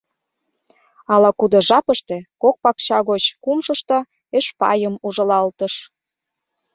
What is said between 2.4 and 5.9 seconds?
кок пакча гоч кумшышто Эшпайым ужылалтыш.